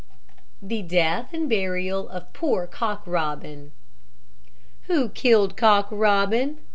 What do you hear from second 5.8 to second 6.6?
Robin?